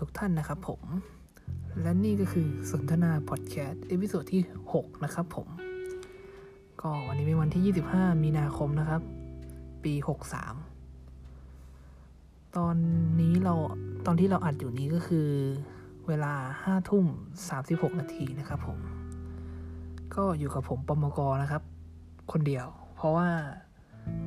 [0.02, 0.82] ุกท่านนะครับผม
[1.82, 5.48] และนี่ก็คือสนทนา Podcast episode ที่ 6 นะครับผม
[6.80, 9.02] ก็วันนี้เป็นวันที่ 25 มีนาคมนะครับ
[9.84, 9.94] ปี
[11.24, 12.76] 63 ตอน
[13.20, 13.54] นี้เรา
[14.06, 15.28] ตอนที่เราอัดอยู่นี้ก็คือ
[16.08, 16.32] เวลา
[16.64, 17.04] 5ทุ่ม
[17.52, 18.78] 36 นาทีนะครับผม
[20.14, 21.62] ก็อยู่กับผมปมกนะครับ
[22.32, 23.28] คนเดียว เพราะว่า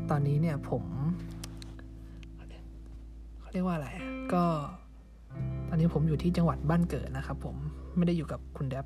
[0.09, 0.83] ตอนนี้เนี่ยผม
[3.39, 3.89] เขาเรียกว่าอะไร
[4.33, 4.45] ก็
[5.71, 7.55] อนนี้ผมอยู่ที่จังหวัดบ้านเกิดนะครับ ผม
[7.97, 8.85] ไม่ได้อยู่กับคุณแดบ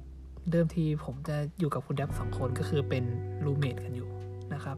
[0.51, 3.03] เดิมทีผมจะอยู่กับคุณแดบสองคนก็คือเป็น
[3.45, 4.09] รูเมทกันอยู่
[4.53, 4.77] นะครับ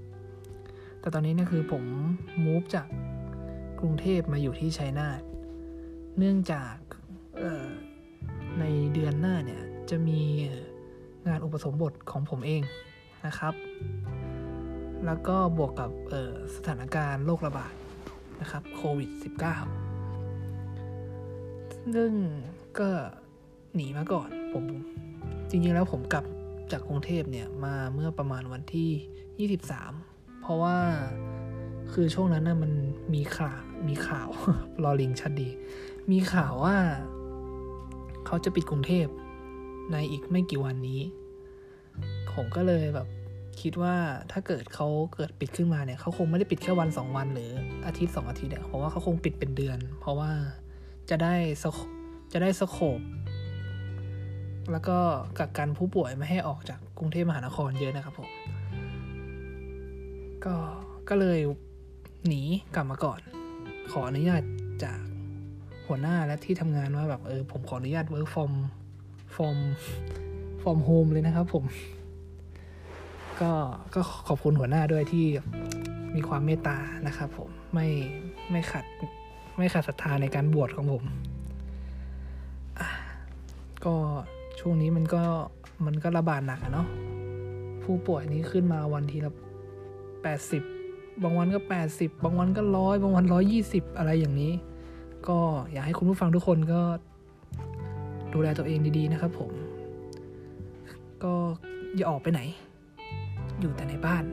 [0.99, 1.83] แต่ตอนนี้เนี่ยคือผม
[2.45, 2.87] มูฟจาก
[3.79, 5.21] กรุงเทพมาอยู่ที่ชัยนาท
[6.17, 6.75] เนื่องจาก
[8.59, 10.21] ในเดือนหน้าเนี่ยจะมี
[11.27, 12.61] งานอุปสมบทของผมเอง
[13.27, 13.53] นะครับ
[15.05, 15.91] แล้วก็บวกกับ
[16.55, 17.73] สถานการณ์โรคระบาด
[18.41, 19.86] นะครับโควิด -19
[21.95, 22.13] ซึ่อง
[22.79, 22.89] ก็
[23.75, 24.63] หนีมาก่อน ผม
[25.49, 26.25] จริงๆแล้วผมกลับ
[26.71, 30.77] จากกรุงเทพเนี่ยมาเมื่อประมาณวันที่ 23 เพราะว่า
[31.93, 32.71] คือช่วงนั้นนะมัน
[33.13, 34.29] มีข่าวมีข่าว
[34.83, 35.49] รอลิงชัดดี
[36.11, 36.75] มีข่าวว่า
[38.25, 39.07] เขาจะปิดกรุงเทพ
[39.91, 41.01] ในอีกไม่กี่วันนี้
[42.33, 43.07] ผมก็เลยแบบ
[43.61, 43.95] คิดว่า
[44.31, 47.51] ถ้าเกิดเขาเกิดปิดขึ้นมาเนี่ยเขาคงไม่ได้ปิดแค่วันสองวันหรือ
[47.85, 50.31] อาทิตย์สองอาทิตย์เนี่ยเพราะว่าเขาคงปิดเป็นเดือน เพราะว่า
[51.09, 51.79] จะได้สโค
[52.33, 52.99] จะได้สโคบ
[54.71, 54.97] แล้วก็
[55.39, 58.29] กักกันผู้ป่วยไม่ให้ออกจากกรุงเทพมหานครเยอะนะครับผม
[60.45, 60.55] ก็
[61.09, 61.39] ก็เลย
[62.27, 62.41] หนี
[62.75, 63.19] กลับมาก่อน
[63.91, 64.43] ขออนุญาต
[64.83, 64.99] จาก
[65.87, 68.51] หัวหน้าและที่ทำงานว่าแบบเออผมขออนุญาต work from
[69.35, 69.57] from
[70.61, 71.63] from home เลยนะครับผม
[73.41, 73.51] ก็
[73.95, 75.25] ก็ขอบคุณหัวหน้าด้วยที่
[76.15, 77.87] มีความเมตตานะครับผมไม่
[78.51, 78.85] ไม่ขัด
[79.57, 81.03] ไม่ขาดศรัทธาในการบวชของผม
[83.85, 83.95] ก็
[84.59, 85.23] ช่วงนี้มันก็
[85.85, 86.87] มันก็ระบาดหนักอะเนาะ
[87.83, 89.31] ผู้ป่วยนี้ขึ้นมาวันทีละ
[90.23, 90.63] แปดสิบ
[91.23, 94.53] บางวันก็แปดสิบบางวันก็ร้อยบางวันร้อยยี่สิบอะไรอย่างนี้
[95.27, 95.39] ก็
[95.71, 96.81] อยากให้คุณผู้ฟังทุกคนก็
[98.33, 99.51] ดูแลตัวเองดีๆนะครับผม
[101.23, 101.33] ก็
[101.95, 102.41] อย่าออกไปไหน
[103.59, 104.23] อยู่แต่ในบ้าน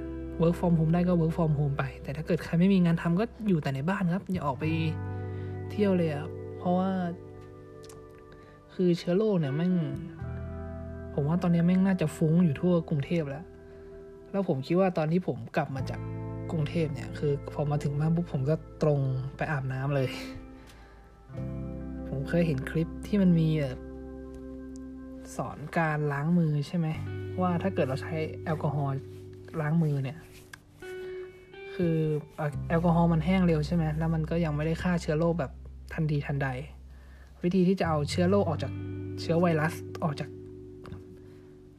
[0.40, 4.64] work from home ได้ก็ work from home ไป แต่ถ้าเกิดใครไม่มีงานทำก็อยู่แต่ในบ้านครับ อย่าออกไป
[5.70, 6.26] เที่ยวเลยอะ
[6.58, 6.90] เพราะว่า
[8.74, 9.74] คือเชื้อโรคเนี่ยแม่ง
[11.14, 13.44] ผมว่าตอนนี้แม่งน่าจะฟุ้งอยู่ทั่วกรุงเทพแล้ว
[14.30, 16.00] แล้วผมคิดว่าตอนที่ผมกลับมาจาก
[16.50, 19.00] กรุงเทพเนี่ย คือพอมาถึงบ้านปุ๊บผมก็ตรง
[19.36, 20.08] ไปอาบน้ำเลย
[22.08, 23.78] ผมเคยเห็นคลิปที่มันมีแบบ
[25.36, 26.86] สอนการล้างมือใช่ไหม
[27.40, 28.94] ว่าถ้าเกิดเราใช้แอลกอฮอล์
[29.60, 30.18] ล้างมือเนี่ย
[31.74, 31.96] คือ
[32.68, 35.50] แอลกอฮอล์มันแห้งเร็วใช่ไหมแล้วมันก็ยังไม่ได้ฆ่าเชื้อโรคแบบ
[35.94, 36.48] ทันทีทันใด
[37.42, 38.72] วิธีที่จะเอาเชื้อโรคออกจาก
[39.20, 39.74] เชื้อไวรัส
[40.04, 40.28] ออกจาก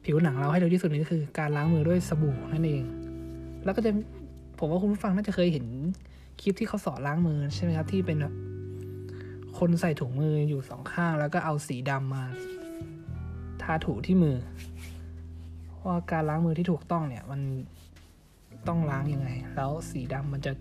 [0.04, 2.82] ผิวหนังเราให้เร็วที่สุดนี่ก็คือการล้างมือด้วยสบู่นั่นเอง
[3.64, 3.90] แล้วก็จะ
[4.58, 5.66] ผมว่าคุณผู้ฟังน่าจะเคยเห็น
[6.40, 8.34] คลิปที่เขาสอนล้างมือใช่ไหมครับที่เป็นแบบ
[9.58, 12.24] คนใส่ถุงมืออยู่สองข้าง แล้วก็เอาสีดำมา
[13.62, 14.36] ทาถูที่มือ
[15.84, 17.40] ว่าการล้างมือที่ถูกต้องเนี่ย มัน
[18.68, 20.52] ต้องล้างยังไง แล้วสีดำมันจะ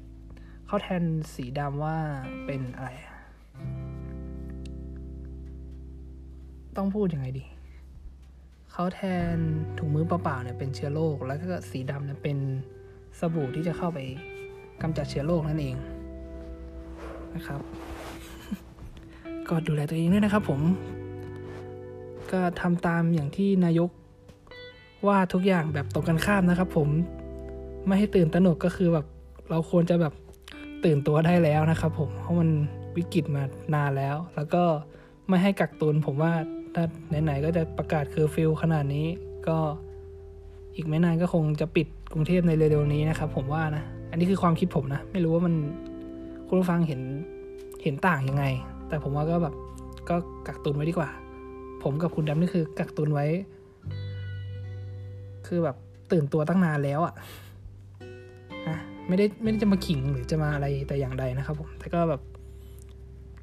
[0.68, 1.04] เข้าแทน
[1.36, 1.98] สีดำว่า
[2.46, 2.90] เป็นอะไร
[6.78, 7.46] ต้องพูดยังไงดี
[8.72, 9.02] เขาแท
[9.34, 9.36] น
[9.78, 12.38] ถุงมือเปล่าๆเนี่ยเป็นเชื้อโรค แล้วก็สีดำเนี่ยเป็น
[13.20, 14.00] สบู่ที่จะเข้าไป
[14.82, 15.76] กำจัดเชื้อโรคนั่นเอง
[17.36, 17.62] นะครับ
[19.50, 20.62] ก็ดูแลตัวเองด้วยนะครับผม
[22.32, 23.90] ก็ทำตามอย่างที่นายก
[25.08, 26.90] ว่าทุกอย่างแบบตรงกันข้ามนะครับผม
[27.88, 29.06] ไม่ให้ตื่นตระหนกก็คือแบบ
[29.50, 30.14] เราควรจะแบบ
[30.86, 32.50] ตื่นตัวได้แล้วนะครับผมเพราะมัน
[32.98, 33.44] วิกฤตมา
[33.76, 34.64] นานแล้ว แล้วก็
[35.30, 36.32] ไม่ให้กักตุนผมว่า
[36.76, 36.86] ถ้า
[37.24, 39.08] ไหนๆก็จะประกาศเคอร์ฟิวขนาดนี้
[39.48, 39.58] ก็
[40.76, 45.56] อีกไม่นานก็คงจะปิดกรุงเทพในเร็วๆนี้นะครับ ผมว่านะ อันนี้คือความคิดผมนะ ไม่รู้ว่ามัน
[46.48, 47.02] คุณผู้ฟังเห็น
[47.84, 48.46] เห็นต่างยังไง
[48.88, 49.56] แต่ผมว่าก็แบบ
[50.10, 50.16] ก็
[50.48, 51.10] กักตุนไว้ดีกว่า
[51.84, 53.26] ผมกับคุณดำนี่คือกักตุนไว้
[55.48, 55.76] คือแบบ
[56.12, 57.14] ตื่นตัวตั้งนานแล้วอะ่ะ
[59.08, 62.22] ไม่ได้ไม่ได้จะมาขิงหรือจะมาอะไรแต่อย่างใดนะครับผมแต่ก็แบบ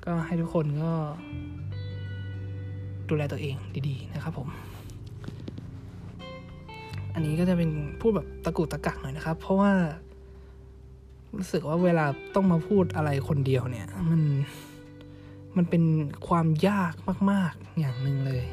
[0.05, 0.93] ก็ให้ทุกคนก็
[3.09, 3.56] ดูแลตัวเอง
[3.88, 4.49] ดีๆนะครับผม
[7.14, 7.70] อันนี้ก็จะเป็น
[8.00, 9.73] พูดแบบตะกุกตะกักหน่อยนะครับ เพราะว่า
[11.37, 14.23] รู้สึกว่าเวลาต้องมาพูดอะไรคนเดียวเนี่ย มัน
[15.56, 15.85] มันเป็น
[16.29, 16.94] ความยาก
[17.31, 18.44] มาก ๆอย่างหนึ่งเลย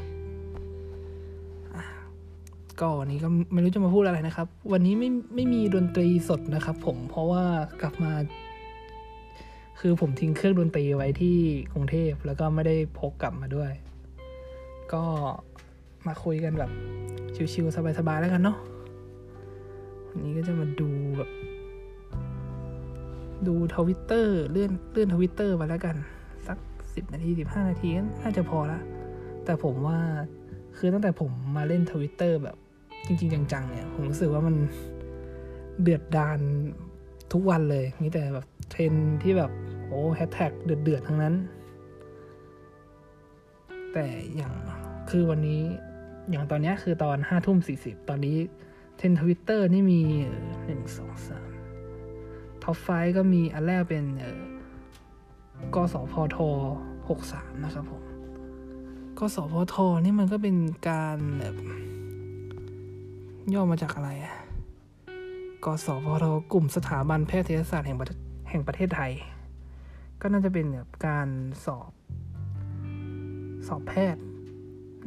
[2.82, 7.44] ก็วันนี้ก็ไม่รู้จะมาพูดอะไรนะครับ วันนี้ไม่ไม่มีดนตรีสดนะครับ ผมเพราะว่า
[7.82, 8.12] กลับมา
[9.80, 11.38] คือผมทิ้งเครื่องดนตรีไว้ที่
[11.74, 13.72] กรุงเทพแล้วก็ไม่ได้พกกลับมาด้วย
[14.94, 15.04] ก็
[16.08, 16.72] มาคุยกันแบบ
[17.54, 18.58] ชิวๆสบายๆแล้วกันเนาะ
[20.10, 21.30] วันนี้ก็จะมาดูแบบ
[23.48, 25.96] ดูทวิตเตอร์เลื่อนเลื่อนทวิตเตอร์ไปแล้วกัน
[26.48, 26.58] สัก
[26.96, 28.80] สิบนาทีสิบห้านาทีก็น่าจะพอละ
[29.46, 30.00] แต่ผมว่า
[30.78, 32.56] คือตั้งแต่ผมมาเล่นทวิตเตอร์แบบ
[33.06, 34.56] จริง ๆ จังๆเนี่ยผมรู้สึกว่ามัน
[35.82, 36.40] เดือดดาน
[37.34, 38.94] ทุกวันเลย มีแต่แบบเทรนด์
[39.24, 39.52] ที่แบบ
[39.88, 41.36] โอ้แฮชแท็กเดือดๆทั้งนั้น
[43.94, 44.06] แต่
[44.36, 44.54] อย่าง
[45.10, 45.62] คือวันนี้
[46.30, 48.38] อย่างตอนนี้คือตอนห้าทุ่มสี่สิบตอนนี้
[48.98, 50.02] เทรนด์ทวิตเตอร์นี่มี
[50.66, 51.50] หนึ่งสองสาม
[52.64, 52.88] top five
[53.18, 54.44] ก็มีอันแรกเป็นเออ
[55.76, 56.38] กสพท
[57.10, 58.04] หกสามนะครับผม
[59.20, 60.56] กสพทนี่มันก็เป็น
[60.90, 61.56] การแบบ
[63.54, 64.36] ย่อมาจากอะไรอะ
[65.66, 68.08] กสพทกลุ่มสถาบันแพทยศาสตร์แห่งประ
[68.50, 69.12] แห่งประเทศไทย
[70.22, 71.28] ก็น่าจะเป็นแบบการ
[71.66, 71.92] สอบ
[73.68, 74.22] สอบแพทย์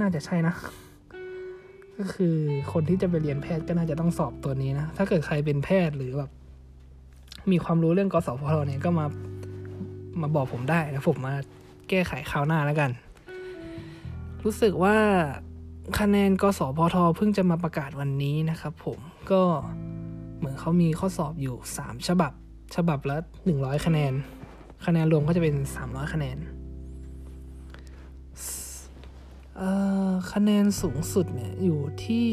[0.00, 0.55] น่าจะใช่นะ
[1.99, 2.37] ก็คือ
[2.73, 6.31] คนที่จะไปเรียนแพทย์ก็น่าจะต้องสอบตัวนี้นะ ถ้าเกิดใครเป็นแพทย์หรือแบบ
[7.50, 9.06] มีความรู้เรื่องกสพทเนี่ยก็มา
[10.20, 11.34] มาบอกผมได้แล้วผมมา
[11.88, 12.90] แก้ไขคราวหน้าแล้วกัน
[14.44, 14.96] รู้สึกว่า
[15.99, 18.99] คะแนนกสพทเพิ่งจะมาประกาศวันนี้นะครับผม
[19.31, 19.43] ก็
[20.38, 22.32] เหมือนเขามีข้อสอบอยู่สามฉบับ
[22.76, 24.12] ฉบับละหนึ่งร้อยคะแนน
[24.87, 26.38] คะแนนรวมก็จะเป็นสามร้อยคะแนน
[30.32, 32.26] คะแนนสูงสุดเนี่ยอยู่ที่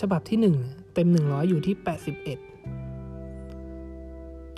[0.00, 0.56] ฉบับที่หนึ่ง
[0.94, 2.38] เต็มหนึ่งร้อยอยู่ที่แปดสิบเอ็ด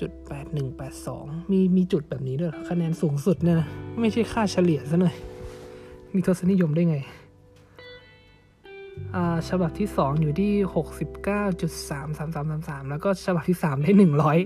[0.01, 3.69] จุดแปดหนึ่งแปดสองมีมีจุดแบบนี้ด้วยคะแนนสูงสุดเนี่ยนะ
[4.01, 5.17] ไม่ใช่ค่าเฉลี่ยซะหน่อย
[6.15, 6.99] มีทศนิยมได้ไง
[9.49, 14.39] ฉบับที่สองอยู่ที่หกสิบเก้าจุดสามสามสามสามสามแล้วก็ฉบับที่สามได้หนึ่งร้อย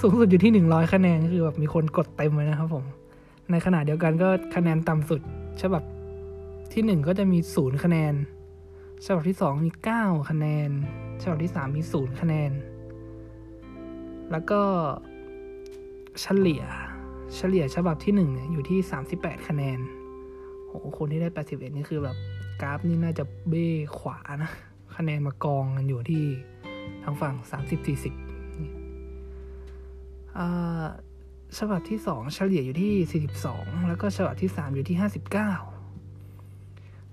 [0.00, 2.84] สูงสุดอยู่ที่หนึ่งร้อยคะแนนคือแบบมีคนกดเต็มเลยนะครับผม
[3.50, 5.20] ในขณะเดียวกันก็คะแนนต่ำสุด
[5.62, 5.82] ฉบับ
[6.72, 8.14] ที่หนึ่งก็จะมีศูนย์คะแนน
[9.06, 10.70] ฉบับที่สองมีเก้าคะแนน
[11.22, 12.50] ฉบับที่สามมีศูนย์คะแนน
[14.30, 14.60] แล้วก็
[16.20, 16.62] เฉลี่ย
[17.36, 19.78] เฉลี่ยฉบับที่หนึ่งเนี่ยอยู่ที่สามสิบแปดคะแนน
[20.66, 22.16] โหคนที่ได้แปดสิบเอ็ดนี่คือแบบ
[22.60, 23.68] กราฟนี่น่าจะเบ้
[23.98, 24.50] ขวานะ
[24.96, 26.24] คะแนนมากองกันอยู่ที่
[27.02, 28.14] ทางฝั่งสามสิบสี่สิบ
[31.58, 35.52] ฉบับที่สองเฉลี่ยอยู่ที่สี่สิบสองแล้วก็ฉบับที่สามอยู่ที่ห้าสิบเก้า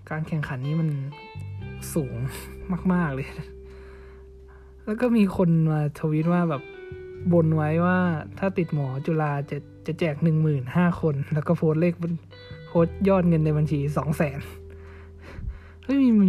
[0.10, 0.90] การแข่งขันนี้มัน
[1.94, 2.16] สูง
[2.94, 3.28] มาก ๆ เลย
[4.86, 6.64] แล้วก็มีคนมาทวีตว่าแบบ
[7.34, 8.00] บนไว้ว่า
[8.40, 9.58] ถ้าติดหมอจุฬาจะ
[9.88, 11.94] จะแจกหนึ่งหมื่นห้าคน แล้วก็โพสเลข
[12.68, 14.40] โพสยอดเงินในบัญชีสองแสน
[15.88, 16.28] เฮ้ยมี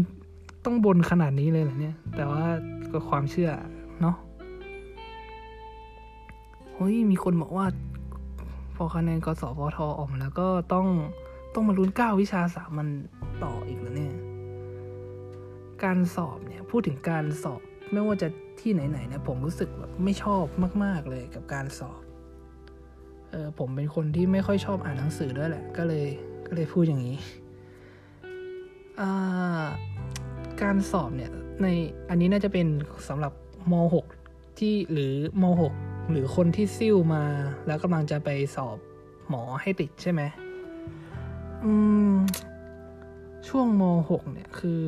[0.65, 2.45] ต้องบนขนาดนี้เลยเหรอเนี่ย แต่ว่า
[2.93, 3.51] ก็ความเชื่อ
[4.01, 4.17] เนาะ
[6.75, 7.67] เฮ้ยมีคนบอกว่า
[8.77, 10.87] พอคะแนนกสพทออกมาแล้วก็ต้อง
[11.55, 12.89] ต้องมาลุ้นเก้าวิชาสามัญ
[13.43, 14.15] ต่ออีกแล้วเนี่ย
[15.85, 17.61] การสอบเนี่ยพูดถึงการสอบ
[17.93, 18.29] ไม่ว่าจะ
[18.61, 20.45] ที่ไหนๆเนี่ยผมรู้สึกแบบไม่ชอบ
[20.85, 22.01] มาก ๆเลยกับการสอบ
[23.31, 26.07] เออผมเป็นคนที่ไม่ค่อยชอบอ่านหนังสือด้วยแหละ ก็เลย
[26.47, 27.17] ก็เลยพูดอย่างนี้
[30.63, 31.67] การสอบเนี่ยใน
[32.09, 32.67] อันนี้น่าจะเป็น
[33.09, 33.33] สำหรับ
[33.73, 33.75] ม
[34.25, 35.13] .6 ที่หรือ
[35.43, 35.45] ม
[35.79, 37.25] .6 หรือคนที่ซิ่วมา
[37.67, 38.77] แล้วกำลังจะไปสอบ
[39.29, 40.23] หมอให้ติดใช่ไหม
[41.65, 41.73] อื
[42.11, 42.13] ม
[43.49, 44.85] ช่วงม .6 เนี่ยคือ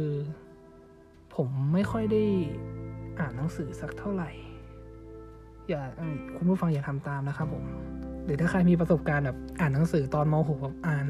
[1.34, 2.24] ผมไม่ค่อยได้
[3.18, 4.30] อ่านหนังสือสักเท่าไหร่
[5.68, 5.82] อย่า
[6.36, 7.64] คุณผู้ฟังอย่าทำตามนะครับผม
[8.24, 11.06] หรือถ้าใครมีประสบการณ์แบบอ่านหนังสือตอนม .6 แบบอ่าน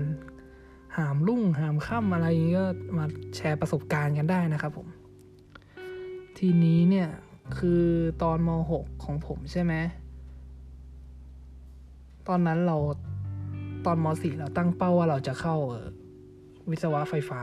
[0.97, 2.67] หามรุ่งหามค่ำอะไรอย่างงี้ก็
[2.99, 3.05] มา
[3.37, 4.89] แชร์ประสบการณ์กันได้นะครับผม
[6.39, 7.09] ทีนี้เนี่ย
[7.59, 7.85] คือ
[8.23, 9.75] ตอนม .6 ของผมใช่ไหม
[12.29, 12.77] ตอนนั้นเรา
[13.87, 15.87] ตอนม .4 เราตั้งเป้าว่าเราจะเข้าเอ่อ
[16.71, 17.41] วิศวะไฟฟ้า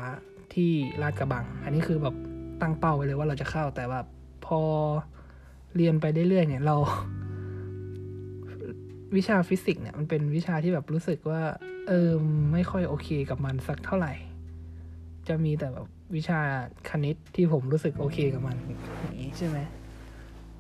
[0.54, 0.72] ที่
[1.02, 2.16] ลาดกระบัง อันนี้คือแบบ
[2.62, 4.00] ตั้งเป้าไว้เลยว่าเราจะเข้าแต่ว่า
[4.46, 4.60] พอ
[5.76, 6.76] เรียนไปเรื่อยๆเนี่ยเรา
[9.16, 11.42] วิชาฟิสิกส์เนี่ยมันเป็นวิชาที่แบบรู้สึกว่า
[11.88, 12.10] เออ
[12.54, 14.14] ไม่ค่อยโอเคกับมันสักเท่าไหร่
[15.28, 16.40] จะมีแต่แบบวิชา
[16.90, 18.58] คณิตที่ผมรู้สึกโอเคกับมัน
[19.02, 19.58] อย่างนี้ใช่ไหม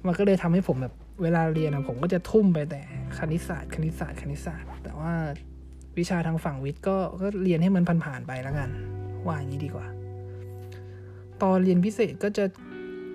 [0.05, 2.81] มันก็เลยทำให้ผมแบบเวลาเรียนอะผมก็จะทุ่มไปแต่
[3.17, 5.13] คณิตศาสตร์ คณิตศาสตร์ คณิตศาสตร์ แต่ว่า
[5.97, 8.69] วิชาทางฝั่งวิทย์ก็ก็เรียนให้มันผ่านๆไปแล้วกัน
[9.25, 9.87] ว่าอย่างนี้ดีกว่า
[11.41, 12.45] ตอนเรียนพิเศษก็จะ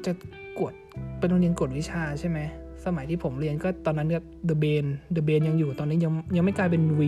[0.06, 0.12] จะ
[0.60, 0.74] กด
[1.18, 2.38] เป็นโรงเรียนกดวิชาใช่ไหม
[2.84, 4.84] สมัยที่ผมเรียนก็ตอนนั้นก็ The b a n
[5.16, 7.00] The b a n ยังอยู่ตอนนี้ยังยังไม่กลายเป็น V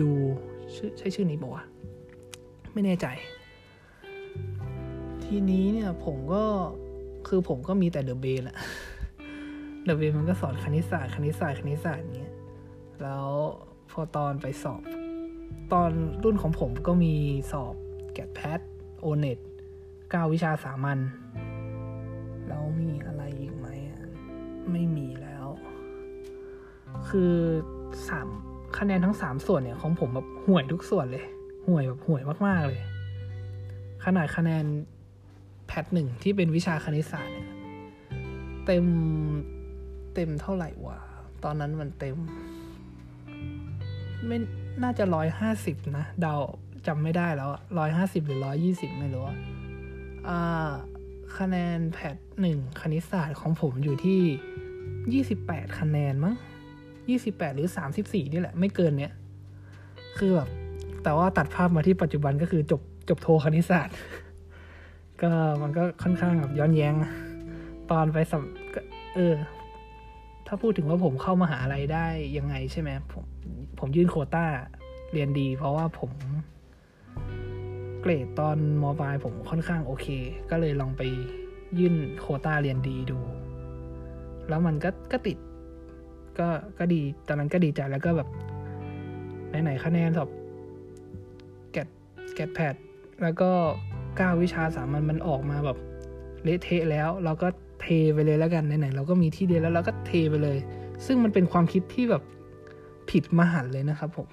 [0.00, 0.10] ดู
[0.74, 1.64] ชื่อใช่ชื่อนี้บอกว่า
[2.72, 3.06] ไม่แน่ใจ
[5.24, 6.42] ทีนี้เนี่ยผมก็
[7.28, 8.56] คือผมก็มีแต่ The b a n แหละ
[9.86, 12.32] The b a n มันก็สอนคณิตศาสตร์คณิตศาสตร์คณิตศาสตร์อย่างเงี้ย
[13.02, 13.26] แล้ว
[13.90, 14.82] พอตอนไปสอบ
[15.72, 15.90] ตอน
[16.24, 17.14] รุ่นของผมก็มี
[17.52, 17.74] สอบ
[18.14, 18.60] แกดแพท
[19.00, 19.38] โอเน็ต
[20.10, 20.98] เก้าวิชาสามัญ
[22.48, 24.00] แล้วมีอะไรอีกไหมอะ
[24.72, 25.46] ไม่มีแล้ว
[27.08, 27.34] คือ
[28.08, 28.28] สาม
[28.78, 31.24] คะแนนทั้งสามส่วนเนี่ยของผมแบบห่วยทุกส่วนเลย
[31.66, 32.80] ห่วยแบบห่วยมากๆเลย
[34.04, 34.64] ขนาดคะแนน
[35.66, 37.48] แพทหนึ่งที่เป็นวิชาคณิตศาสตร์เนี่ย
[38.66, 38.84] เต็ม
[40.14, 40.98] เต็มเท่าไหร่วะ
[41.44, 42.16] ตอนนั้นมันเต็ม
[44.26, 44.38] ไม่
[44.82, 46.34] น่าจะร้อยห้าสิบนะ เดา
[46.86, 49.24] จำไม่ได้แล้วร้อยห้าสิบหรือร้อยี่สิบไม่รู้
[50.28, 50.70] อ่า
[51.38, 54.20] คะแนนแพทหนึ่งคณิตศาสตร์ของผมอยู่ที่
[55.12, 56.34] ยี่สิบแปดคะแนนมั้ง
[57.08, 59.12] ยี่สิบแปดหรือสามสิบสี่นี่แหละ ไม่เกินเนี้ย
[60.18, 60.48] คือแบบ
[61.02, 63.96] แต่ว่าตัดภาพมาที่ปัจจุบันก็คือจบจบโทคณิตศาสตร์
[65.22, 65.30] ก็
[65.62, 67.12] มันก็ค่อนข้างแบบย้อนแย้งนะ
[67.90, 68.42] ตอนไปสัม
[68.74, 68.80] ก็
[69.14, 69.34] เออ
[70.46, 72.06] ถ้าพูดถึงว่าผมเข้ามาหาอะไรได้
[72.36, 73.24] ยังไงใช่ไหมผม
[73.78, 74.46] ผมยื่นโคต้า
[75.12, 76.10] เรียนดี เพราะว่าผม
[78.00, 80.06] เกรดตอนมปลายผมค่อนข้างโอเค
[80.50, 81.02] ก็เลยลองไป
[81.78, 83.18] ยื่นโคต้าเรียนดีดู
[84.48, 85.38] แล้วมันก็ก็ติด
[86.38, 88.28] ก็ก็ดีตอนนั้นก็ดีใจแล้วก็แบบ
[89.62, 90.28] ไหนๆคะแนนสอบ
[91.72, 91.88] แกด
[92.34, 92.74] แกดแพด
[93.22, 93.50] แล้วก็
[94.16, 95.78] เก้าวิชาสามัญมันออกมาแบบ
[96.44, 97.48] เละเทะแล้ว เราก็
[97.82, 100.58] เทไปเลยแล้วกันไหนๆเราก็มีที่เรียนแล้วเราก็เทไปเลย
[101.06, 102.22] ซึ่งมันเป็นความคิดที่แบบ
[103.10, 104.28] ผิดมหันต์เลยนะครับผม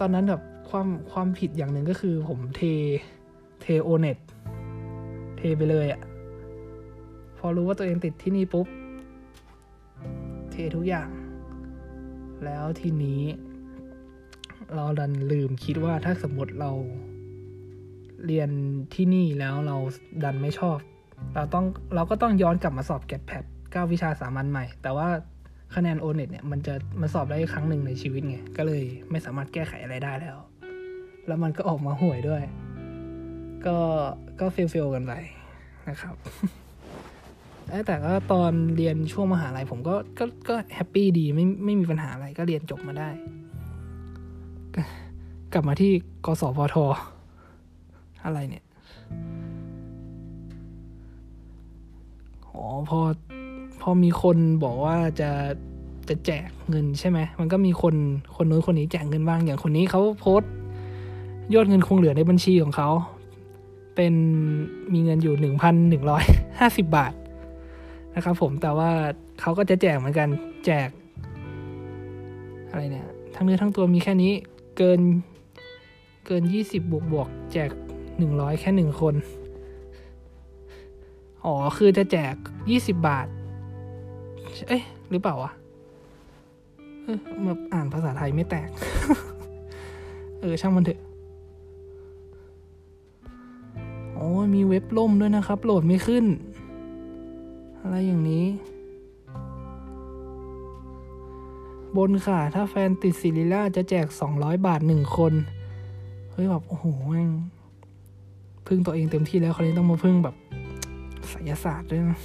[0.00, 2.62] ตอนนั้นแบบ ความความผิดอย่างหนึ่งก็คือผมเท
[3.60, 4.18] เทโอเน็ต
[5.36, 6.00] เทไปเลยอะ
[7.38, 8.66] พอรู้ว่าตัวเองติดที่นี่ปุ๊บ
[10.50, 11.08] เททุกอย่าง
[12.44, 13.22] แล้วทีนี้
[14.74, 16.70] เราดันลืมคิดว่าถ้าสมมติเรา
[18.26, 18.50] เรียน
[18.94, 19.76] ที่นี่แล้วเรา
[20.24, 20.78] ดันไม่ชอบ
[21.34, 25.08] เราต้องเราก็ต้องย้อนกลับมาสอบ GAT PAT เก้าวิชาสามัญใหม่ แต่ว่า
[25.74, 30.38] คะแนน O-NET เนี่ย มันจะมันสอบได้ครั้งหนึ่งในชีวิตไง ก็เลยไม่สามารถแก้ไขอะไรได้แล้ว
[31.26, 32.42] แล้วมันก็ออกมาห่วยด้วย
[33.66, 33.76] ก็
[34.40, 35.12] ก็ fail fail กันไป
[35.88, 36.14] นะครับ
[37.86, 43.10] แต่ก็ตอนเรียนช่วงมหาลัยผมก็ก็ก็ happy ดีไม่ไม่มีปัญหาอะไรก็เรียนจบมาได้
[45.52, 45.92] กลับมาที่
[46.26, 46.76] กสพท
[48.24, 48.64] อะไรเนี่ย
[52.48, 53.00] อ๋อพอ
[53.80, 55.30] พอมีคนบอกว่าจะ
[56.08, 57.94] จะแจกเงินใช่ไหม มันก็มีคน
[58.36, 60.50] คนนู้นคนนี้แจกเงินบ้าง อย่างคนนี้เขาโพสต์
[61.54, 62.88] ยอดเงินคงเหลือในบัญชีของเขา
[63.94, 64.14] เป็น
[64.92, 66.24] มีเงินอยู่หนึ่งพันหนึ่งร้อย
[66.58, 67.12] ห้าสิบบาท
[68.14, 68.90] นะครับผมแต่ว่า
[69.40, 70.28] เขาก็จะแจกเหมือนกัน
[70.66, 70.88] แจก
[72.70, 74.32] อะไรเนี่ย ทั้งเนื้อทั้งตัวมีแค่นี้
[74.76, 75.00] เกิน
[76.26, 77.70] เกินยี่สิบบวกบวกแจก
[78.18, 79.14] หนึ่งร้อยแค่หนึ่งคน
[81.44, 82.34] อ๋อ คือจะแจก
[82.70, 83.26] ยี่สิบบาท
[84.68, 85.50] เอ๊ะ หรือเปล่าวะ
[87.04, 88.68] เออมาอ่านภาษาไทยไม่แตก
[90.40, 91.00] เออ ช่างมันเถอะ
[94.20, 96.24] โอ้มีเว็บล่มด้วยนะครับ โหลดไม่ขึ้น
[97.80, 98.46] อะไรอย่างนี้
[101.96, 105.32] บนค่ะ ถ้าแฟนติดซิลิล่าจะแจกสองร้อยบาทหนึ่งคน
[106.32, 107.30] เฮ้ย แบบโอ้โหแม่ง
[108.66, 110.34] พึ่งตัวเองเต็มที่แล้วคราวนี้ต้องมาพึ่งแบบ
[111.28, 112.18] ไสยศาสตร์ด้วยนะ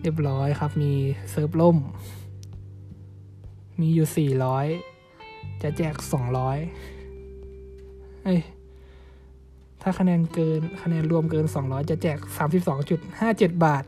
[0.00, 0.92] เรียบร้อยครับ มี
[1.30, 1.76] เซิร์ฟล่ม
[3.80, 4.66] มีอยู่สี่ร้อย
[5.62, 6.58] จะแจกสองร้อย
[8.24, 8.40] เอ้ย
[9.82, 13.84] ถ้าคะแนนเกินคะแนนรวมเกินสองร้อยจะแจกสามสิบสองจุดห้าเจ็ดบาท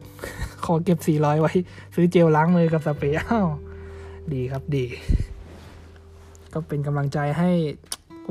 [0.64, 1.52] ขอเก็บสี่ร้อยไว้
[1.94, 3.48] ซื้อเจลล้างมือกับสเปรย์อ้าว
[4.32, 4.84] ดีครับดี
[6.52, 7.50] ก็เป็นกำลังใจให้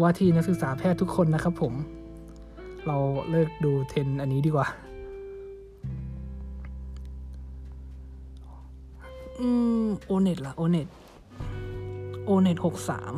[0.02, 1.74] ว่าที่นักศึกษาแพทย์ทุกคนนะครับผม
[2.88, 2.98] เรา
[3.30, 4.68] เลิกดูเทรนอันนี้ดีกว่า
[9.40, 9.48] อื
[9.84, 10.88] ม โอเน็ตล่ะโอเน็ต
[12.26, 13.14] โอเน็ตหกสาม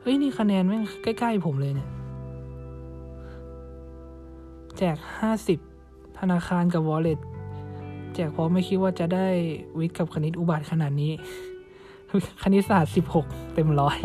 [0.00, 1.88] เฮ้ย นี่คะแนนแม่งใกล้ๆผมเลยเนี่ย
[4.78, 5.58] แจกห้าสิบ
[6.18, 7.18] ธนาคารกับวอลเล็ต
[8.14, 9.26] แจกเพราะไม่คิดว่าจะได้
[9.78, 11.12] วิทย์กับคณิตอุบาทขนาดนี้
[12.42, 13.98] คณิตศาสตร์สิบหกเต็มร้อย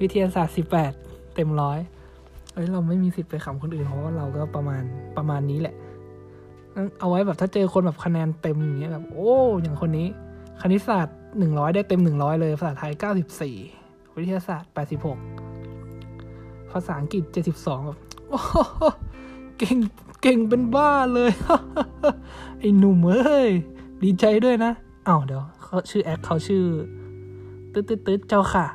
[0.00, 0.92] วิทยาศาสตร์สิบแปด
[1.34, 1.78] เต็มร้อย
[2.52, 4.82] เอ้ยเราไม่มีสิทธิ์ไปขำคนอื่นเพราะว่าเราก็ประมาณ
[5.16, 5.74] ประมาณนี้แหละ
[7.00, 9.32] เอาไว้แบบถ้าเจอคนแบบคะแนนเต็มอย่างเงี้ยแบบโอ้
[9.62, 10.08] อย่างคนนี้
[10.62, 13.56] คณิตศาสตร์หนึ่งร้อยได้เต็มหนึ่งร้อยเลยภาษาไทยเก้าสิบสี่
[14.18, 15.18] วิทยาศาสตร์แปดสิบหก
[16.70, 17.98] ภาษาอังกฤษเจ็ดสิบสองแบบ
[19.58, 19.78] เก่ง
[20.22, 21.30] เก่งเป็นบ้าเลย
[22.58, 23.48] ไอ้หนุ่มเอ้ย
[24.02, 24.72] ดีใจด้วยนะ
[25.08, 26.64] อ้าวเดี๋ยวเขาชื่อแอคเขาชื่อ
[27.72, 28.66] ตึ๊ดตึ๊ดตึ๊ดเจ้าค่ะ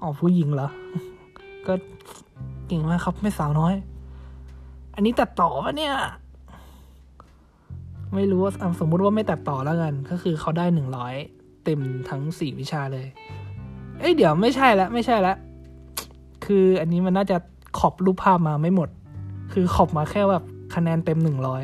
[0.00, 0.68] อ๋อผู้หญิงเหรอ
[1.66, 1.74] ก็
[2.68, 3.74] เก่งมากครับไม่สาวน้อย
[4.94, 5.94] อันนี้ตัดต่อปะเนี่ย
[8.14, 11.14] ไม่รู้ว่าสมมุติว่าไม่ตัดต่อแล้วกัน ก็คือเขาได้หนึ่งร้อย
[11.64, 13.06] เต็มทั้งสี่วิชาเลย
[14.00, 15.34] เอ้ยเดี๋ยวไม่ใช่และไม่ใช่และ
[16.44, 17.36] คืออันนี้มันน่าจะ
[17.78, 18.88] ขอบรูปภาพมาไม่หมด
[19.52, 21.62] คือขอบมาแค่แบบคะแนนเต็มหนึ่งร้อย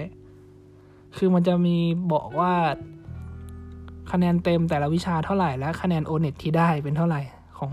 [1.17, 1.77] คือมันจะมี
[2.13, 2.53] บอกว่า
[4.13, 7.21] คะแนนเต็มแต่ละวิชาเท่าไหร่และคะแนนโอเน็ตที่ได้เป็นเท่าไหร่
[7.59, 7.73] ของ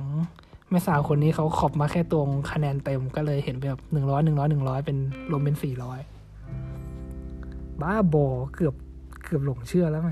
[0.70, 4.98] แม่สาวคนนี้เขาขอบมาแค่ตรงคะแนนเต็มก็เลยเห็นแบบหนึ่งร้อยหนึ่งร้อยหนึ่งร้อยเป็น
[5.32, 6.00] รวมเป็นสี่ร้อย
[7.82, 8.76] บ้าบอเกือบ
[9.24, 10.12] เกือบหลงเชื่อแล้วไหม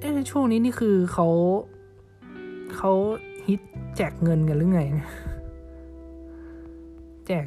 [0.00, 1.28] เอ้ช่วงนี้นี่คือเขา
[2.76, 2.92] เขา
[3.46, 3.60] ฮิต
[3.96, 4.82] แจกเงินกันหรือไง
[7.26, 7.46] แจก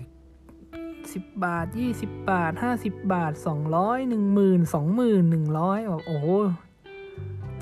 [1.13, 6.27] สิบบาทยี่สิบบาทห้าสิบบาทสองร้อยหนึ่งหมื่นสองหมื่นหนึ่งร้อยแบบโอ้โห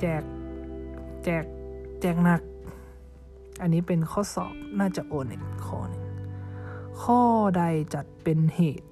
[0.00, 0.22] แจก
[1.24, 1.44] แจก
[2.00, 2.40] แจกหนัก
[3.60, 6.04] อันนี้เป็นข้อสอบน่าจะโอนอีกข้อหนึ่ง
[7.02, 7.20] ข้อ
[7.56, 7.62] ใด
[7.94, 8.88] จัดเป็นเหตุ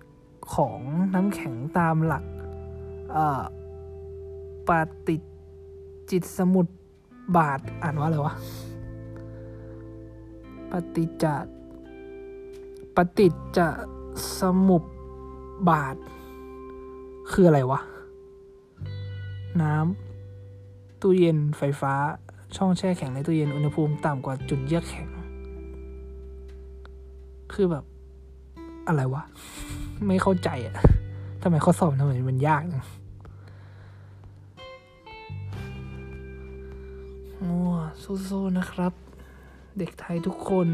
[0.54, 0.78] ของ
[1.14, 2.24] น้ำแข็งตามหลัก
[4.68, 4.70] ป
[5.06, 5.16] ฏิ
[6.10, 6.66] จิตสมุด
[7.36, 8.34] บาท อ่านว่าอะไรวะ
[10.70, 11.24] ปฏิจจ
[12.96, 13.58] ปฏิจจ
[14.38, 14.82] สมุป
[15.70, 15.96] บาท
[17.30, 17.80] คืออะไรวะ
[19.62, 21.94] น้ำตู้เย็นไฟฟ้า
[22.56, 25.08] ช่องแช่แข็งในตู้เย็นอุณหภูมิต่ำกว่าจุดเยือกแข็ง
[27.52, 27.84] คือแบบ
[28.88, 29.22] อะไรวะ
[30.06, 30.76] ไม่เข้าใจอะ
[31.42, 32.84] ทำไมข้อสอบทำไมมันยากจัง
[37.40, 37.56] โอ้
[38.28, 38.92] สู้ๆนะครับ
[39.78, 40.68] เด็กไทยทุกคน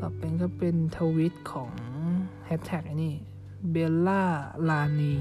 [0.00, 1.70] ต่อไปก็เป็นทวิตของ
[2.44, 3.14] แฮชแท็กไอ้นี่
[3.70, 4.22] เบลล่า
[4.68, 5.14] ลานี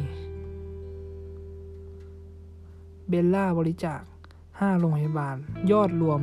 [3.10, 4.01] เบลล่าบริจาค
[4.41, 5.36] 5 โรงพยาบาล
[5.71, 6.19] ยอดรวม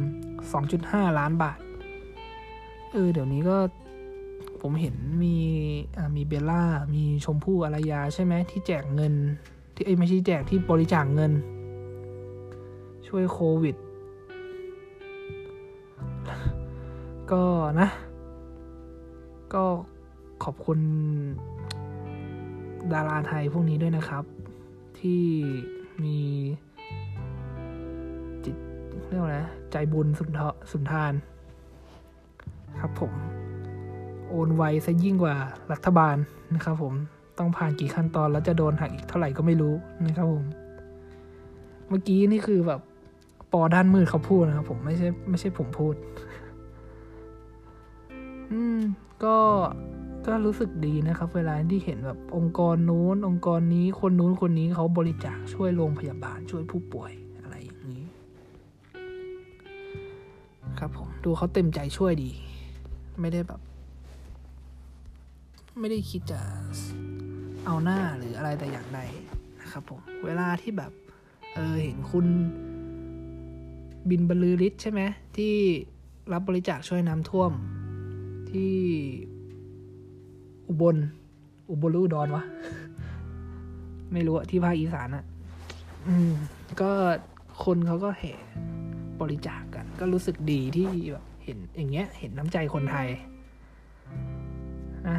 [0.59, 1.59] 2.5 ล้านบาท
[2.93, 3.59] เออ เดี๋ยวนี้ก็
[4.61, 5.37] ผมเห็นมี
[5.97, 6.63] อ่ามีเบลล่า
[6.95, 9.15] มีชมพู่อารยาใช่ไหมที่แจกเงิน
[9.75, 11.33] ที่เอ้ไม่ใช่แจกที่บริจาคเงิน
[13.07, 13.77] ช่วยโควิด
[17.33, 17.45] ก็
[17.81, 17.89] นะ
[19.55, 19.65] ก็
[20.45, 20.79] ขอบคุณ
[22.93, 24.25] ดาราไทยพวกนี้ด้วยนะครับ
[24.99, 25.23] ที่
[26.05, 26.19] มี
[28.45, 28.57] จิต
[29.09, 29.39] เรียกว่าไง
[29.73, 31.13] ใจบุญสุนทรสุนทาน
[32.81, 33.13] ครับผม
[34.29, 35.35] โอนไวซะยิ่งกว่า
[35.73, 36.17] รัฐบาล
[36.55, 36.93] นะครับผม
[37.39, 39.75] ต้องผ่านกี่ขั้นตอนแล้วจะโดนหักอีกเท่าไหร่ก็ไม่รู้
[40.07, 40.45] นะครับผม
[41.89, 42.81] เมื่อกี้นี่คือแบบ
[43.53, 45.95] ปอด้านมืดเขาพูดนะครับผมไม่ใช่ไม่ใช่ผมพูด
[48.53, 48.79] อืม
[49.25, 49.37] ก็
[50.27, 58.05] ก็รู้สึกดีนะครับ เวลาที่เห็นแบบองค์กรนู้น องค์กรนี้คนนู้นคนนี้เขาบริจาคช่วยโรงพยาบาลช่วยผู้ป่วยอะไรอย่างนี้
[60.79, 62.31] ครับผมดูเขาเต็มใจช่วยดี
[63.21, 63.61] ไม่ได้แบบ
[65.79, 66.41] ไม่ได้คิดจะ
[67.67, 69.01] เอาหน้าหรืออะไรแต่อย่างใด
[69.61, 70.93] นะครับผม เวลาที่แบบ
[71.55, 72.27] เออเห็นคุณ
[74.11, 75.01] บินบรรลือฤทธิ์ใช่ไหม
[75.37, 75.55] ที่
[76.33, 77.53] รับบริจาคช่วยน้ำท่วม
[78.55, 78.77] ที่
[80.69, 80.97] อุบล
[81.71, 82.45] อุบลหรืออุดรวะ
[84.13, 85.25] ไม่รู้อะที่ภาคอีสานอะ
[86.09, 86.33] อืม
[86.81, 86.91] ก็
[87.65, 88.35] คนเขาก็แห่
[89.21, 93.09] บริจาคกัน ก็รู้สึกดีที่แบบเห็นอย่างเงี้ย เห็นน้ำใจคนไทย
[95.09, 95.19] นะ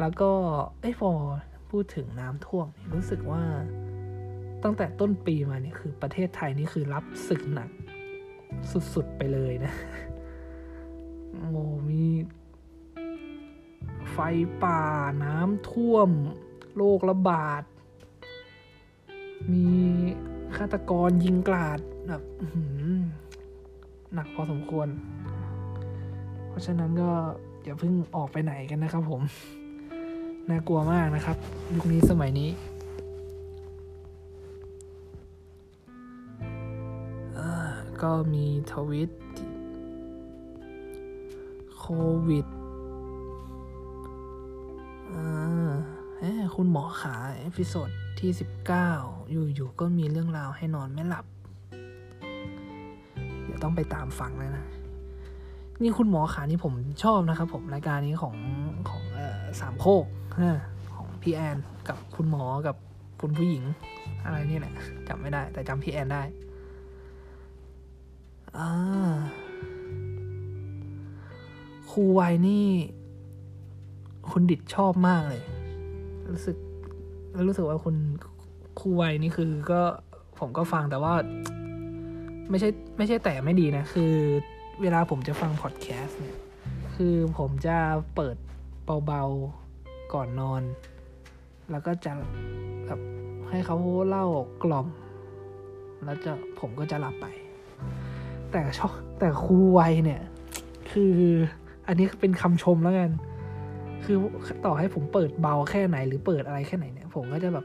[0.00, 0.30] แล้วก็
[0.80, 1.10] ไอ้ยพอ
[1.70, 3.42] พูดถึงน้ำท่วมรู้สึกว่า
[4.62, 7.70] ตั้งแต่ต้นปีมาเนี่ยคือประเทศไทยนี่คือรับศึกหนัก
[8.94, 9.72] สุดๆไปเลยนะ
[11.38, 11.50] โอ้
[11.90, 12.04] มี
[14.10, 14.18] ไฟ
[14.62, 14.82] ป่า
[15.24, 16.10] น้ำท่วม
[16.76, 17.62] โรคระบาด
[19.52, 19.66] มี
[20.56, 22.22] ฆาตกรยิงกราดแบบ
[24.14, 24.88] หนักพอสมควร
[26.48, 27.10] เพราะฉะนั้นก็
[27.64, 29.22] อย่าเพิ่งออกไปไหนกันนะครับผม
[30.50, 31.36] น่ากลัวมากนะครับ
[31.74, 32.50] ยุคนี้สมัยนี้
[38.02, 39.10] ก็มีทวิต
[41.86, 41.92] โค
[42.28, 42.46] วิด
[46.54, 47.88] คุณหมอขา episode
[48.20, 48.30] ที่
[48.82, 51.26] 19 อยู่ๆก็มีเรื่องราวให้นอนไม่หลับ
[53.44, 54.64] เดี๋ยวต้องไปตามฟังแล้วนะ
[55.82, 58.36] นี่คุณหมอขานี่ผมชอบนะครับผมรายการนี้ของ
[58.88, 60.04] ของออสามโคก
[60.94, 61.56] ของพี่แอน
[61.88, 62.76] กับคุณหมอกับ
[63.20, 63.64] คุณผู้หญิง
[64.24, 64.74] อะไรนี่แหละ
[65.08, 66.22] จำไม่ได้ แต่จำพี่แอนได้
[68.58, 68.68] อ่า
[71.96, 72.66] ครูไวนี่
[74.30, 75.42] คุณดิดชอบมากเลย
[76.30, 76.56] รู้สึก
[77.48, 77.96] รู้สึกว่าคุณ
[78.80, 79.82] ครูไวนี่คือก็
[80.38, 81.14] ผมก็ฟังแต่ว่า
[82.50, 84.12] ไม่ใช่ไม่ใช่แต่ไม่ดีนะ คือ
[84.82, 86.38] เวลาผมจะฟังพอดแคสต์เนี่ย
[86.94, 87.76] คือผมจะ
[88.14, 88.36] เปิด
[89.06, 90.62] เบาๆก่อนนอน
[91.70, 92.12] แล้วก็จะ
[92.86, 93.00] แบบ
[93.48, 93.76] ให้เขา
[94.08, 94.26] เล่า
[94.62, 94.86] กล่อม
[96.04, 97.26] แล้วจะผมก็จะหลับไป
[98.50, 100.22] แต่ชอบแต่ครูไวเนี่ย
[100.92, 101.16] คือ
[101.86, 103.10] อันนี้เป็นคำชมแล้วกัน
[104.04, 104.16] คือ
[104.66, 107.64] ต่อให้ผมเปิดเบาแค่ไหน หรือเปิดอะไรแค่ไหนเนี่ย ผมก็จะแบบ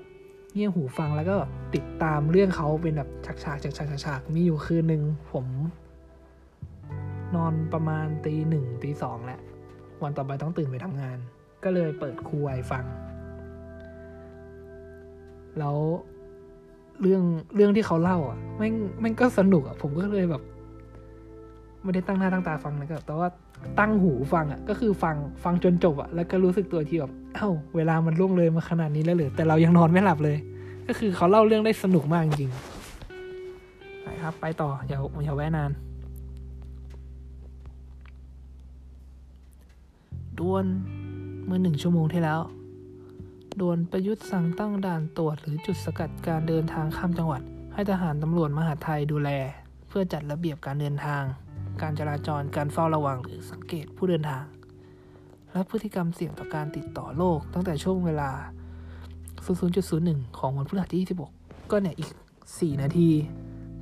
[0.53, 1.35] เงี่ยหูฟังแล้วก็
[1.75, 5.01] ติดตามเรื่องเขาเป็นแบบฉากฉากฉากฉากฉากมีอยู่คืนหนึ่ง
[5.31, 5.45] ผม
[7.35, 9.39] นอนประมาณตีหนึ่งตีสองแหละ
[10.03, 11.17] วันต่อไปต้องตื่นไปทำงาน
[11.63, 12.85] ก็เลยเปิดครูไวฟัง
[15.59, 15.77] แล้ว
[17.01, 17.23] เรื่อง
[17.55, 20.43] เรื่องที่เขาเล่าอะแม่งแม่งก็สนุกอะผมก็เลยแบบ
[21.83, 23.27] ไม่ได้ตั้งหน้าตั้งตาฟังนะก็แต่ว่า
[23.79, 30.37] ตั้งหูฟังอะก็คือฟังฟังจนจบอะแล้วก็รู้สึกตัวที่แบบเอ้าเวลามันล่วงเลยมาขนาดนี้แล้วเหรือแต่เรายังนอนไม่หลับเลย
[30.87, 32.51] ก็คือเขาเล่าเรื่องได้สนุกมากจริง
[34.01, 35.71] ไปครับ ไปต่ออย่าอย่าแวะนาน
[40.39, 40.65] ดวน
[41.45, 42.39] เมื่อหนึ่งชั่วโมงที่แล้ว
[43.59, 47.41] ดวนประยุทธ์สั่งตั้งด่านตรวจหรือจุดสกัดการเดินทางข้ามจังหวัด
[47.73, 49.29] ให้ทหารตำรวจมหาไทยดูแล
[49.87, 51.23] เพื่อจัดระเบียบการเดินทาง
[51.81, 54.45] การจราจร การเฝ้าระวังหรือสังเกตผู้เดินทาง
[55.51, 58.29] และพฤติกรรมเสี่ยงต่อการติดต่อโรคตั้งแต่ช่วงเวลา
[59.45, 62.11] 00.01 ของวันพฤหัสที่ 26 ก็เนี่ยอีก
[62.47, 63.09] 4 นาที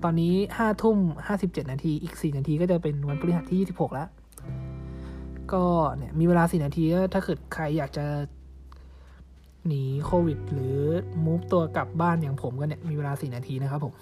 [0.04, 0.98] ตอนนี้ 5 ทุ่ม
[1.36, 4.08] 57 นาที อีก 4 นาทีก็จะเป็นวันพฤหัสที่ 26 แล้ว
[5.54, 5.66] ก็
[5.98, 6.84] เนี่ยมีเวลา 4 นาที
[7.14, 8.06] ถ้าเกิดใครอยากจะ
[9.68, 10.78] หนีโควิด หรือ
[11.26, 13.94] มูฟตัวกลับบ้านอย่างผมก็เนี่ยมีเวลา 4 นาทีนะครับผม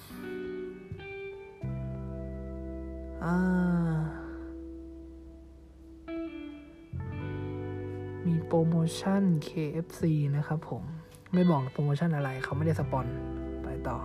[8.26, 10.02] มีโปรโมชั่น KFC
[10.38, 10.84] นะครับผม
[11.34, 13.06] ไม่บอกโปรโมชั่นอะไร เขาไม่ได้สปอน
[13.64, 13.98] ไปต่อ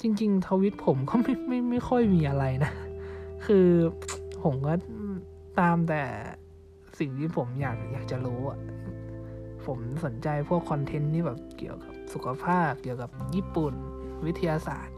[0.00, 2.72] จริง ๆ ทวิตผมก็ไม่ไม่ไม่ค่อยมีอะไรนะ
[3.46, 3.66] คือ
[4.42, 4.74] ผมก็
[5.60, 6.02] ตามแต่
[6.98, 8.58] สิ่งที่ผมอยากอยากจะรู้อะ
[9.66, 13.74] ผมสนใจพวกคอนเทนต์ที่แบบเกี่ยวกับสุขภาพ เกี่ยวกับญี่ปุ่น
[14.26, 14.96] วิทยาศาสตร์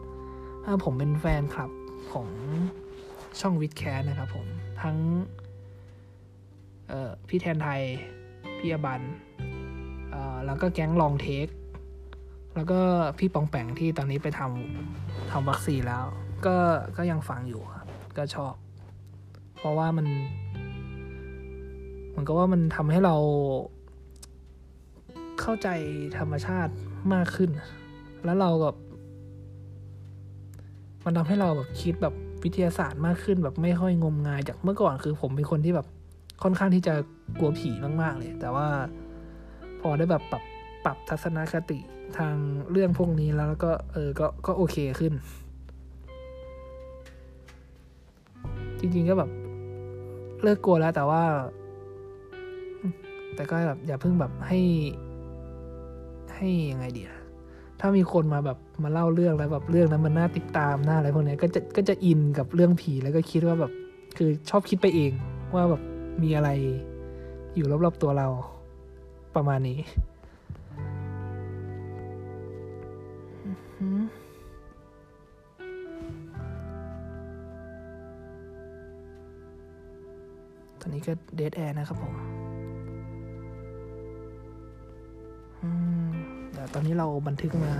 [0.65, 1.71] อ่าผมเป็นแฟนคลับ
[2.13, 2.29] ของ
[3.41, 4.47] ช่องวิดแคสนะครับผม
[4.83, 4.97] ทั้ง
[7.29, 7.83] พี่แทนไทย
[8.59, 9.03] พี่อบัน
[10.11, 11.47] เอ่อแล้วก็แก๊งลองเทค
[12.55, 12.81] แล้วก็
[13.19, 16.05] พี่ปองแปงที่ตอนนี้ไปทำทำวัคซีนแล้ว
[16.47, 16.57] ก็
[16.97, 18.55] ก็ยังฟังอยู่ครับ ก็ชอบ
[19.57, 20.07] เพราะว่ามัน
[22.09, 23.17] เหมือนกับว่ามันทำให้เรา
[25.41, 25.69] เข้าใจ
[26.19, 26.73] ธรรมชาติ
[27.15, 27.51] มากขึ้น
[28.25, 28.75] แล้วเรากับ
[31.05, 35.87] มันทำให้เราแบบคิดแบบวิทยาศาสตร์มากขึ้นแบบไม่ค่อยงมงายจากเมื่อก่อนคือผมเป็นคนที่แบบ
[36.43, 36.95] ค่อนข้างที่จะ
[37.39, 37.71] กลัวผี
[38.01, 38.67] มาก ๆ เลย แต่ว่า
[39.81, 40.43] พอได้แบบปรับ
[40.85, 41.79] ปรับทัศนคติ
[42.19, 42.35] ทาง
[42.71, 45.13] เรื่องพวกนี้แล้วก็เออก็ก็โอเคขึ้น
[48.81, 49.31] จริง ๆ ก็แบบ
[50.43, 51.23] เลิกกลัวแล้วแต่ว่า
[53.35, 54.61] แต่ก็แบบอย่าเพิ่งแบบให้
[56.37, 57.19] ให้ยังไงดีอะ
[57.81, 63.73] ถ้ามีคนมาแบบมาเล่าเรื่องแล้วแบบเรื่องนั้นมันน่าติดตามน่าอะไรพวกนี้ก็จะก็จะอินกับเรื่องผีแล้วก็คิดว่าแบบ
[64.17, 65.13] คือชอบคิดไปเอง
[65.55, 65.83] ว่าแบบ
[66.23, 66.51] มีอะไร
[67.57, 68.29] อยู่รอบๆตัวเรา
[69.35, 69.79] ประมาณนี้
[80.81, 82.15] ตอนนี้ก็เดทแอร์นะครับผม
[85.63, 85.69] อื
[86.05, 86.06] ม
[86.75, 87.73] ตอนนี้เราบันทึกมา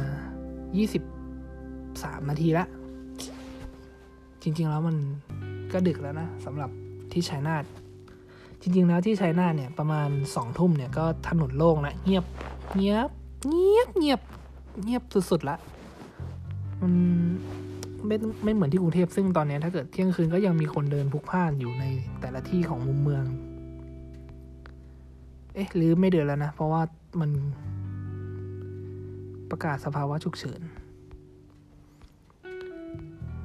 [1.11, 2.69] 23 นาทีแล้ว
[4.43, 4.97] จริง ๆ แล้วมัน
[5.73, 6.71] ก็ดึกแล้วนะสำหรับ
[7.13, 7.65] ที่ชัยนาท
[8.61, 12.25] จริง ๆ แล้วที่ชัยนาทเนี่ยประมาณสองทุ่มเนี่ยก็ถนนโล่งแล้วเงียบ
[12.77, 13.09] เงียบ
[13.49, 14.21] เงียบเงียบ
[14.85, 15.57] เงียบสุดๆละ
[16.81, 16.93] มัน
[18.07, 21.85] ไม่ไม่เหมือนที่กรุงเทพซึ่งตอนนี้ถ้าเกิดเที่ยงคืนก็ยังมีคนเดินพลุกพล่านอยู่ใน
[22.21, 23.25] แต่ละที่ของมุมเมือง
[25.55, 26.83] เอ๊ะหรือไม่เดินแล้วนะ เพราะว่า
[27.21, 27.31] มัน
[29.51, 30.61] ประกาศสภาวะฉุกเฉิน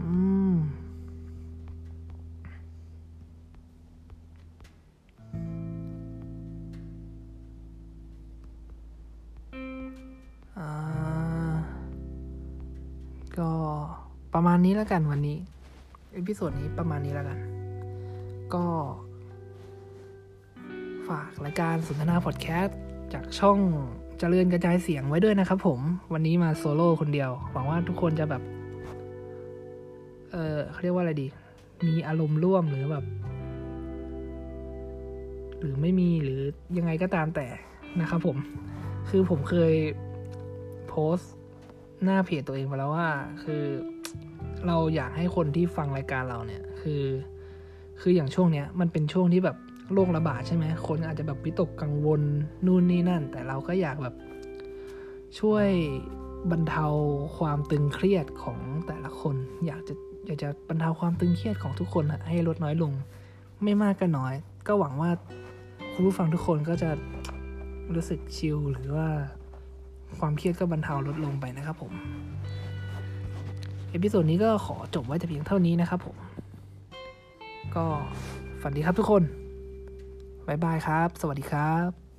[0.01, 0.11] อื
[0.53, 0.55] ม
[10.57, 10.69] อ่า
[13.37, 13.51] ก็
[14.33, 15.37] ประมาณนี้แล้วกันวันนี้
[16.13, 17.39] เอพิโซดนี้ประมาณนี้แล้วกัน
[18.53, 18.65] ก็
[21.07, 22.77] ฝากรายการสนทนาพอดแคสต์
[23.13, 23.59] จากช่อง
[24.23, 25.79] เจริญกระจายเสียงไว้ด้วยนะครับ ผม
[26.13, 28.41] วันนี้มาโซโล่คนเดียว หวังว่าทุกคนจะแบบ
[30.31, 31.27] เออเขาเรียกว่าอะไรดี
[31.87, 33.05] มีอารมณ์ร่วมหรือแบบ
[35.59, 36.41] หรือไม่มีหรือ
[36.77, 37.47] ยังไงก็ตามแต่
[38.01, 38.37] นะครับผม
[39.09, 39.73] คือผมเคย
[40.87, 41.33] โพสต์
[42.03, 43.09] หน้าเพจตัวเองไปแล้วว่า
[43.43, 43.63] คือ
[44.67, 47.03] เราอยากให้คนที่ฟังรายการเราเนี่ย คือ
[48.01, 49.57] คืออย่างช่วงเนี้ย มันเป็นช่วงที่แบบ
[49.93, 52.21] โรคระบาดใช่ไหมคนอาจจะแบบวิตกกังวล
[52.65, 54.15] นู่นนี่นั่น แต่เราก็อยากแบบ
[55.39, 55.67] ช่วย
[56.51, 56.85] บรรเทา
[57.37, 59.35] ความตึงเครียดของแต่ละคน
[59.67, 59.93] อยากจะ
[60.25, 62.93] อยากจะบรรเทาความตึงเครียดของทุกคนให้ลดน้อยลง
[63.63, 64.33] ไม่มากก็น้อย
[64.67, 65.11] ก็หวังว่า
[65.93, 66.89] คุณผู้ฟังทุกคนก็จะ
[67.95, 69.07] รู้สึกชิลหรือว่า
[70.19, 71.91] ความเครียดก็บรรเทาลดลงไปนะครับผม
[73.91, 76.17] episode นี้ก็ขอจบไว้แต่เพียงเท่านี้นะครับผม
[77.75, 77.85] ก็
[78.61, 79.23] ฝันดีครับทุกคน
[80.51, 82.10] บ๊ายบายครับ สวัสดีครับ